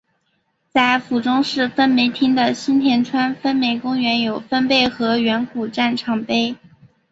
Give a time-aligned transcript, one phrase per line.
[0.71, 6.55] 在府中市分梅町的新田川分梅公园有分倍河原古战场碑。